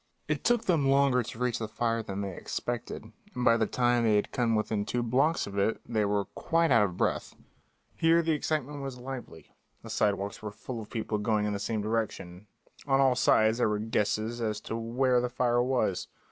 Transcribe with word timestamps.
It 0.27 0.43
took 0.43 0.63
them 0.65 0.87
longer 0.87 1.21
to 1.21 1.37
reach 1.37 1.59
the 1.59 1.67
fire 1.67 2.01
than 2.01 2.21
they 2.21 2.35
expected, 2.35 3.11
and 3.35 3.45
by 3.45 3.55
the 3.55 3.67
time 3.67 4.03
they 4.03 4.15
had 4.15 4.31
come 4.31 4.55
within 4.55 4.83
two 4.83 5.03
blocks 5.03 5.45
of 5.45 5.59
it 5.59 5.79
they 5.87 6.05
were 6.05 6.25
quite 6.25 6.71
out 6.71 6.81
of 6.85 6.97
breath. 6.97 7.35
Here 7.97 8.23
the 8.23 8.31
excitement 8.31 8.81
was 8.81 8.97
lively; 8.97 9.53
the 9.83 9.91
sidewalks 9.91 10.41
were 10.41 10.49
full 10.49 10.81
of 10.81 10.89
people 10.89 11.19
going 11.19 11.45
in 11.45 11.53
the 11.53 11.59
same 11.59 11.83
direction; 11.83 12.47
on 12.87 12.99
all 12.99 13.13
sides 13.15 13.59
there 13.59 13.69
were 13.69 13.77
guesses 13.77 14.41
as 14.41 14.59
to 14.61 14.75
where 14.75 15.21
the 15.21 15.29
fire 15.29 15.61
was. 15.61 16.07